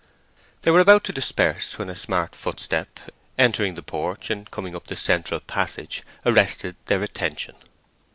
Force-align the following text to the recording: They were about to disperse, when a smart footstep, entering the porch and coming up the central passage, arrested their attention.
They 0.63 0.71
were 0.71 0.79
about 0.79 1.03
to 1.03 1.13
disperse, 1.13 1.77
when 1.77 1.87
a 1.87 1.95
smart 1.95 2.33
footstep, 2.33 2.99
entering 3.37 3.75
the 3.75 3.83
porch 3.83 4.31
and 4.31 4.49
coming 4.49 4.75
up 4.75 4.87
the 4.87 4.95
central 4.95 5.39
passage, 5.41 6.01
arrested 6.25 6.75
their 6.87 7.03
attention. 7.03 7.53